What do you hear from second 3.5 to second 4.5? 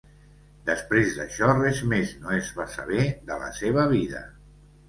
seva vida.